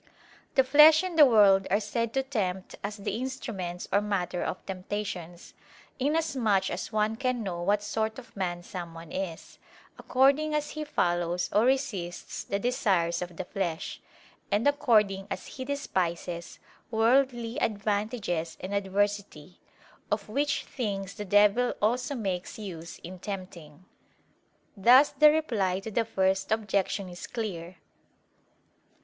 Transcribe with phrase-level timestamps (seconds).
[0.55, 4.65] The flesh and the world are said to tempt as the instruments or matter of
[4.65, 5.53] temptations;
[5.99, 9.59] inasmuch as one can know what sort of man someone is,
[9.99, 14.01] according as he follows or resists the desires of the flesh,
[14.49, 16.57] and according as he despises
[16.89, 19.59] worldly advantages and adversity:
[20.11, 23.85] of which things the devil also makes use in tempting.
[24.75, 27.75] Thus the reply to the first objection is clear.